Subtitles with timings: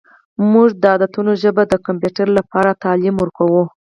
[0.51, 3.63] موږ د عددونو ژبه د کمپیوټر لپاره تعلیم ورکوو.